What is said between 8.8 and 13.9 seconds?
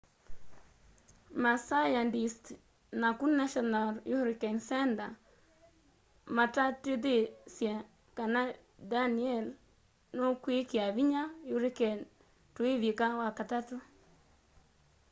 danielle nukwikia vinya hurricane tuivika wakatatũ